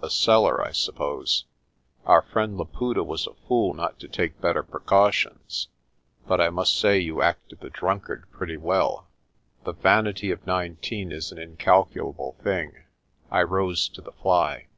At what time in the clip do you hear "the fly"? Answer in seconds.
14.00-14.68